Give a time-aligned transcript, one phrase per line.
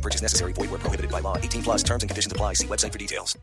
[0.00, 0.52] No purchase necessary.
[0.54, 1.36] Void where prohibited by law.
[1.36, 2.54] 18 plus terms and conditions apply.
[2.54, 3.36] See website for details.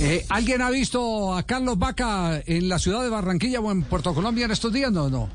[0.00, 4.12] Eh, ¿Alguien ha visto a Carlos Vaca en la ciudad de Barranquilla o en Puerto
[4.14, 4.90] Colombia en estos días?
[4.90, 5.28] No, no.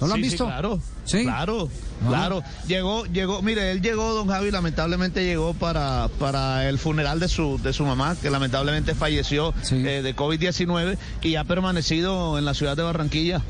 [0.00, 0.46] ¿No lo han Sí, sí, visto?
[0.46, 1.22] claro, ¿Sí?
[1.24, 1.68] claro,
[2.02, 2.08] Ah.
[2.08, 2.42] claro.
[2.66, 7.60] Llegó, llegó, mire, él llegó, don Javi, lamentablemente llegó para, para el funeral de su,
[7.62, 9.76] de su mamá, que lamentablemente falleció Sí.
[9.86, 13.42] eh, de COVID-19 y ha permanecido en la ciudad de Barranquilla.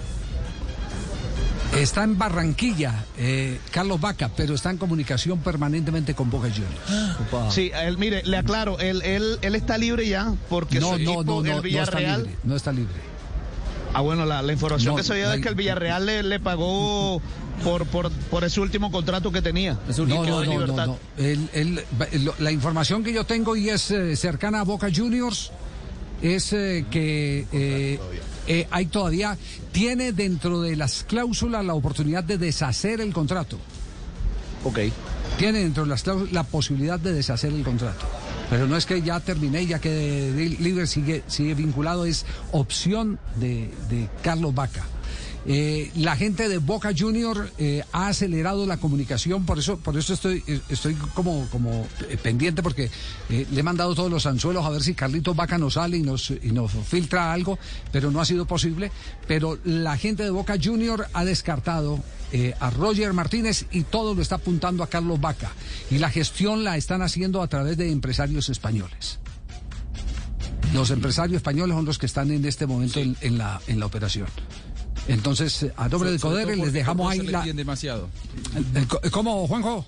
[1.81, 7.17] Está en Barranquilla, eh, Carlos Vaca, pero está en comunicación permanentemente con Boca Juniors.
[7.21, 7.51] Opa.
[7.51, 10.97] Sí, él, mire, le aclaro, él, él, él está libre ya porque No, su no,
[10.99, 12.37] equipo, no, no, el no está Villarreal, libre.
[12.45, 12.95] No está libre.
[13.95, 16.23] Ah, bueno, la, la información No, que se dio la- es que el Villarreal le,
[16.23, 17.23] le pagó
[17.65, 19.79] por, por, por ese último contrato que tenía.
[19.97, 20.99] No, no, no, no.
[21.17, 21.83] El- el-
[22.39, 25.51] la información que yo tengo y es eh, cercana a Boca Juniors
[26.23, 27.99] es eh, que eh,
[28.47, 29.37] eh, hay todavía,
[29.73, 33.59] tiene dentro de las cláusulas la oportunidad de deshacer el contrato.
[34.65, 34.79] Ok.
[35.39, 38.07] Tiene dentro de las cláusulas la posibilidad de deshacer el contrato.
[38.51, 43.71] Pero no es que ya terminé, ya que libre sigue, sigue vinculado, es opción de,
[43.89, 44.85] de Carlos Vaca.
[45.47, 50.13] Eh, la gente de Boca Junior eh, ha acelerado la comunicación, por eso, por eso
[50.13, 51.87] estoy, eh, estoy como, como
[52.23, 52.91] pendiente, porque
[53.31, 56.03] eh, le he mandado todos los anzuelos a ver si Carlitos Vaca nos sale y
[56.03, 57.59] nos, y nos filtra algo,
[57.91, 58.91] pero no ha sido posible.
[59.27, 62.01] Pero la gente de Boca Junior ha descartado
[62.33, 65.51] eh, a Roger Martínez y todo lo está apuntando a Carlos Vaca.
[65.91, 69.19] Y la gestión la están haciendo a través de empresarios españoles.
[70.75, 73.87] Los empresarios españoles son los que están en este momento en, en la, en la
[73.87, 74.29] operación.
[75.09, 77.39] Entonces, eh, a nombre de Sobre todo Codere les dejamos ahí la...
[77.39, 78.09] le piden demasiado.
[78.75, 79.87] Eh, ¿Cómo, Juanjo?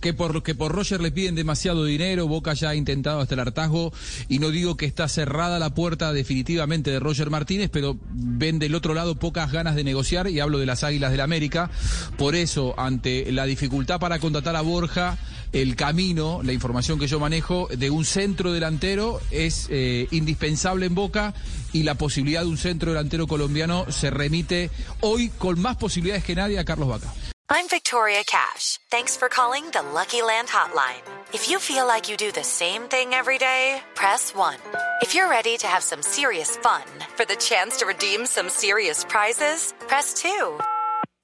[0.00, 3.40] Que por, que por Roger le piden demasiado dinero, Boca ya ha intentado hasta el
[3.40, 3.92] hartazgo
[4.28, 8.76] y no digo que está cerrada la puerta definitivamente de Roger Martínez, pero ven del
[8.76, 11.68] otro lado pocas ganas de negociar y hablo de las Águilas del América.
[12.16, 15.18] Por eso, ante la dificultad para contratar a Borja,
[15.52, 20.94] el camino, la información que yo manejo de un centro delantero es eh, indispensable en
[20.94, 21.34] Boca
[21.72, 24.70] y la posibilidad de un centro delantero colombiano se remite
[25.00, 27.12] hoy con más posibilidades que nadie a Carlos Vaca.
[27.50, 28.78] I'm Victoria Cash.
[28.90, 31.00] Thanks for calling the Lucky Land Hotline.
[31.32, 34.56] If you feel like you do the same thing every day, press 1.
[35.00, 36.84] If you're ready to have some serious fun
[37.16, 40.58] for the chance to redeem some serious prizes, press 2.